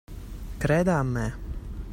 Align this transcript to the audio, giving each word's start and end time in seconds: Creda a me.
Creda 0.63 0.95
a 0.99 1.03
me. 1.03 1.27